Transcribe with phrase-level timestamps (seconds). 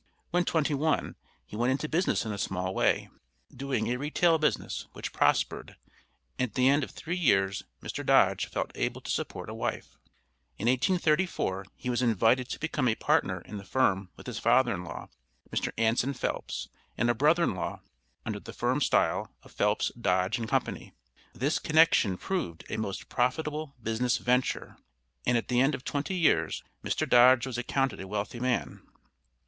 [0.31, 1.15] When twenty one,
[1.45, 3.07] he went into business in a small way,
[3.55, 5.75] doing a retail business, which prospered,
[6.39, 8.03] and at the end of three years Mr.
[8.03, 9.99] Dodge felt able to support a wife.
[10.57, 14.73] In 1834 he was invited to become a partner in the firm with his father
[14.73, 15.07] in law,
[15.51, 15.71] Mr.
[15.77, 17.81] Anson Phelps, and a brother in law,
[18.25, 20.93] under the firm style of Phelps, Dodge and Company.
[21.33, 24.77] This connection proved a most profitable business venture,
[25.27, 27.07] and at the end of twenty years Mr.
[27.07, 28.81] Dodge was accounted a wealthy man.